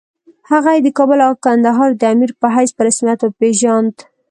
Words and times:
هغه 0.51 0.69
یې 0.75 0.81
د 0.85 0.89
کابل 0.97 1.19
او 1.27 1.33
کندهار 1.45 1.89
د 1.97 2.01
امیر 2.13 2.31
په 2.41 2.47
حیث 2.55 2.71
په 2.75 2.81
رسمیت 2.87 3.19
وپېژاند. 3.21 3.95